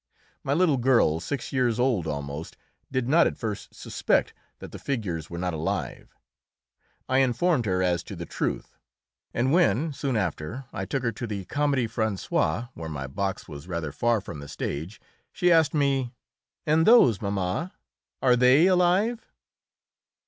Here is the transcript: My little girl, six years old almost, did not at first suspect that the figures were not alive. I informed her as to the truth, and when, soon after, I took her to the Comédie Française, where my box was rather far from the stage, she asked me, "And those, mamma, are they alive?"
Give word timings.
My 0.43 0.53
little 0.55 0.77
girl, 0.79 1.19
six 1.19 1.53
years 1.53 1.79
old 1.79 2.07
almost, 2.07 2.57
did 2.91 3.07
not 3.07 3.27
at 3.27 3.37
first 3.37 3.75
suspect 3.75 4.33
that 4.57 4.71
the 4.71 4.79
figures 4.79 5.29
were 5.29 5.37
not 5.37 5.53
alive. 5.53 6.15
I 7.07 7.19
informed 7.19 7.67
her 7.67 7.83
as 7.83 8.01
to 8.05 8.15
the 8.15 8.25
truth, 8.25 8.79
and 9.31 9.53
when, 9.53 9.93
soon 9.93 10.17
after, 10.17 10.65
I 10.73 10.85
took 10.85 11.03
her 11.03 11.11
to 11.11 11.27
the 11.27 11.45
Comédie 11.45 11.85
Française, 11.87 12.69
where 12.73 12.89
my 12.89 13.05
box 13.05 13.47
was 13.47 13.67
rather 13.67 13.91
far 13.91 14.21
from 14.21 14.39
the 14.39 14.47
stage, 14.47 14.99
she 15.31 15.51
asked 15.51 15.75
me, 15.75 16.15
"And 16.65 16.87
those, 16.87 17.21
mamma, 17.21 17.75
are 18.23 18.35
they 18.35 18.65
alive?" 18.65 19.29